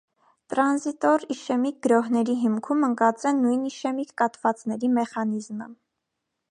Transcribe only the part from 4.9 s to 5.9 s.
մեխանիզմը։